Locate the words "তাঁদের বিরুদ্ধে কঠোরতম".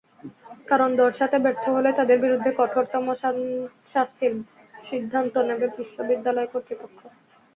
1.97-3.05